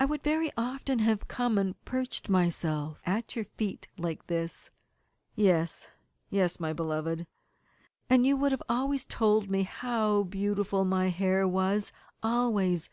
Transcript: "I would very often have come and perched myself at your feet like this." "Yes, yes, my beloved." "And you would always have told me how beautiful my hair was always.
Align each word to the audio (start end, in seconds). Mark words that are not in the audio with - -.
"I 0.00 0.06
would 0.06 0.22
very 0.22 0.50
often 0.56 1.00
have 1.00 1.28
come 1.28 1.58
and 1.58 1.74
perched 1.84 2.30
myself 2.30 3.02
at 3.04 3.36
your 3.36 3.44
feet 3.44 3.86
like 3.98 4.26
this." 4.26 4.70
"Yes, 5.36 5.88
yes, 6.30 6.58
my 6.58 6.72
beloved." 6.72 7.26
"And 8.08 8.24
you 8.24 8.34
would 8.38 8.58
always 8.70 9.02
have 9.02 9.08
told 9.08 9.50
me 9.50 9.64
how 9.64 10.22
beautiful 10.22 10.86
my 10.86 11.08
hair 11.10 11.46
was 11.46 11.92
always. 12.22 12.88